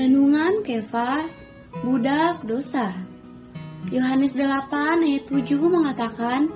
[0.00, 1.28] Renungan Kefas,
[1.84, 3.04] Budak Dosa.
[3.92, 6.48] Yohanes 8 ayat 7 mengatakan,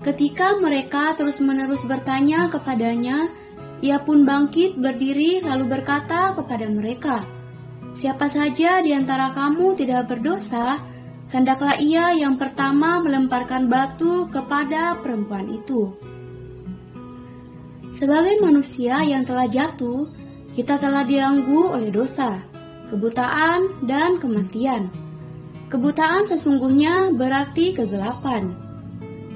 [0.00, 3.28] Ketika mereka terus-menerus bertanya kepadanya,
[3.84, 7.20] ia pun bangkit berdiri lalu berkata kepada mereka,
[8.00, 10.80] Siapa saja di antara kamu tidak berdosa,
[11.28, 15.92] hendaklah ia yang pertama melemparkan batu kepada perempuan itu.
[18.00, 20.08] Sebagai manusia yang telah jatuh,
[20.56, 22.55] kita telah diganggu oleh dosa,
[22.90, 24.90] kebutaan, dan kematian.
[25.66, 28.54] Kebutaan sesungguhnya berarti kegelapan.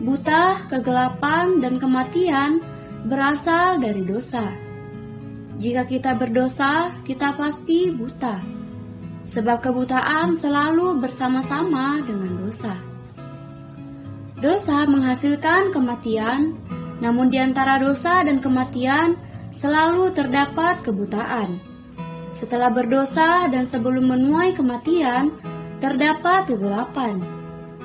[0.01, 2.63] Buta, kegelapan, dan kematian
[3.11, 4.55] berasal dari dosa.
[5.61, 8.41] Jika kita berdosa, kita pasti buta,
[9.37, 12.75] sebab kebutaan selalu bersama-sama dengan dosa.
[14.41, 16.57] Dosa menghasilkan kematian,
[17.05, 19.21] namun di antara dosa dan kematian
[19.61, 21.70] selalu terdapat kebutaan.
[22.41, 25.37] Setelah berdosa dan sebelum menuai kematian,
[25.85, 27.21] terdapat kegelapan.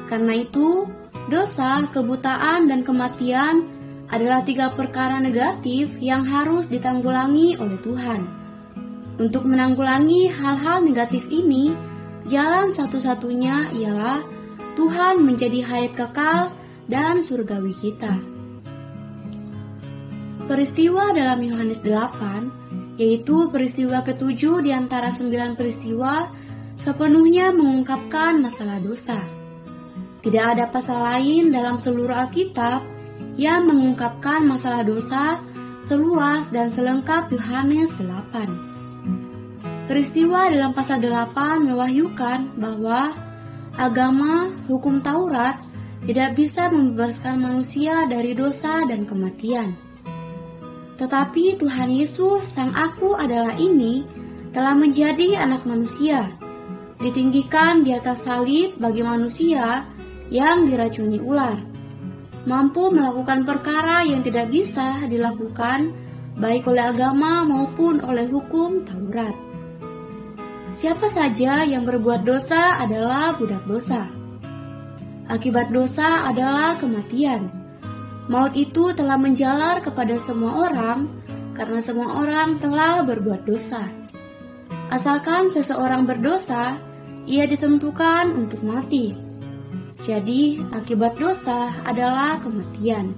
[0.07, 0.87] Karena itu,
[1.27, 3.67] dosa, kebutaan, dan kematian
[4.07, 8.21] adalah tiga perkara negatif yang harus ditanggulangi oleh Tuhan.
[9.15, 11.71] Untuk menanggulangi hal-hal negatif ini,
[12.27, 14.19] jalan satu-satunya ialah
[14.75, 16.51] Tuhan menjadi hayat kekal
[16.91, 18.11] dan surgawi kita.
[20.45, 26.31] Peristiwa dalam Yohanes 8, yaitu peristiwa ketujuh di antara sembilan peristiwa,
[26.83, 29.19] sepenuhnya mengungkapkan masalah dosa.
[30.23, 32.81] Tidak ada pasal lain dalam seluruh Alkitab
[33.35, 35.37] yang mengungkapkan masalah dosa
[35.85, 39.85] seluas dan selengkap Yohanes 8.
[39.85, 43.13] Peristiwa dalam pasal 8 mewahyukan bahwa
[43.77, 45.61] agama hukum Taurat
[46.09, 49.84] tidak bisa membebaskan manusia dari dosa dan kematian.
[50.95, 54.07] Tetapi Tuhan Yesus, Sang Aku adalah ini,
[54.55, 56.31] telah menjadi anak manusia,
[57.03, 59.83] ditinggikan di atas salib bagi manusia
[60.31, 61.59] yang diracuni ular,
[62.47, 65.91] mampu melakukan perkara yang tidak bisa dilakukan
[66.39, 69.35] baik oleh agama maupun oleh hukum Taurat.
[70.79, 74.07] Siapa saja yang berbuat dosa adalah budak dosa.
[75.27, 77.64] Akibat dosa adalah kematian
[78.25, 81.09] Maut itu telah menjalar kepada semua orang
[81.53, 83.85] karena semua orang telah berbuat dosa.
[84.89, 86.77] Asalkan seseorang berdosa,
[87.25, 89.13] ia ditentukan untuk mati.
[90.05, 93.17] Jadi, akibat dosa adalah kematian.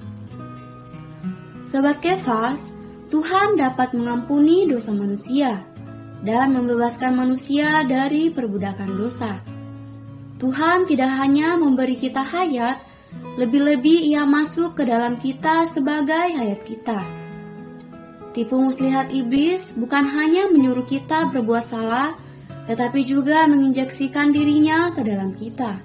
[1.68, 2.60] Sobat Kefas,
[3.12, 5.64] Tuhan dapat mengampuni dosa manusia
[6.24, 9.44] dan membebaskan manusia dari perbudakan dosa.
[10.40, 12.80] Tuhan tidak hanya memberi kita hayat,
[13.38, 17.00] lebih-lebih ia masuk ke dalam kita sebagai hayat kita.
[18.34, 22.18] Tipu muslihat iblis bukan hanya menyuruh kita berbuat salah,
[22.70, 25.82] tetapi juga menginjeksikan dirinya ke dalam kita.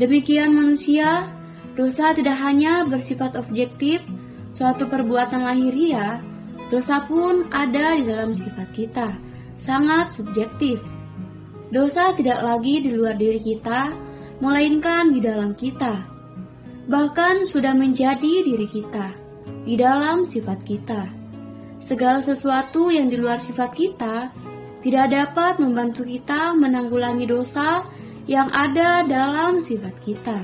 [0.00, 1.28] Demikian manusia,
[1.76, 4.00] dosa tidak hanya bersifat objektif,
[4.56, 6.24] suatu perbuatan lahiriah,
[6.72, 9.08] dosa pun ada di dalam sifat kita,
[9.68, 10.80] sangat subjektif.
[11.70, 14.09] Dosa tidak lagi di luar diri kita,
[14.40, 16.20] melainkan di dalam kita
[16.90, 19.14] bahkan sudah menjadi diri kita,
[19.62, 21.06] di dalam sifat kita.
[21.86, 24.34] Segala sesuatu yang di luar sifat kita
[24.82, 27.86] tidak dapat membantu kita menanggulangi dosa
[28.26, 30.38] yang ada dalam sifat kita.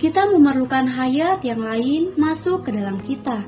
[0.00, 3.44] Kita memerlukan hayat yang lain masuk ke dalam kita.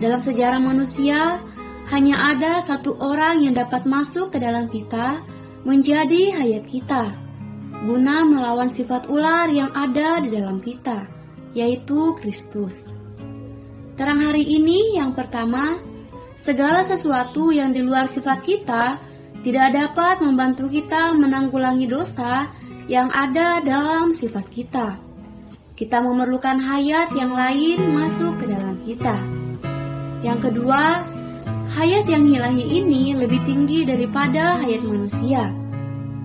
[0.00, 1.44] Dalam sejarah manusia,
[1.92, 5.20] hanya ada satu orang yang dapat masuk ke dalam kita
[5.66, 7.23] menjadi hayat kita
[7.84, 11.04] guna melawan sifat ular yang ada di dalam kita,
[11.52, 12.72] yaitu Kristus.
[13.94, 15.78] Terang hari ini yang pertama,
[16.48, 18.98] segala sesuatu yang di luar sifat kita
[19.44, 22.48] tidak dapat membantu kita menanggulangi dosa
[22.88, 24.96] yang ada dalam sifat kita.
[25.76, 29.16] Kita memerlukan hayat yang lain masuk ke dalam kita.
[30.24, 31.04] Yang kedua,
[31.76, 35.63] hayat yang ilahi ini lebih tinggi daripada hayat manusia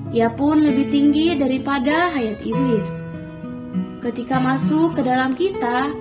[0.10, 2.88] ia pun lebih tinggi daripada hayat iblis.
[4.02, 5.92] Ketika masuk ke dalam kita,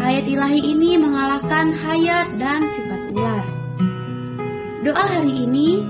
[0.00, 3.44] hayat ilahi ini mengalahkan hayat dan sifat ular.
[4.86, 5.82] Doa hari ini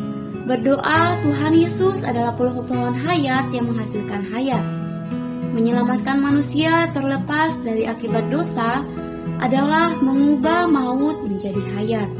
[0.48, 4.64] berdoa Tuhan Yesus adalah pohon hayat yang menghasilkan hayat.
[5.54, 8.82] Menyelamatkan manusia terlepas dari akibat dosa
[9.38, 12.10] adalah mengubah maut menjadi hayat.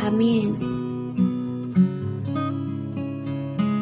[0.00, 0.73] Amin.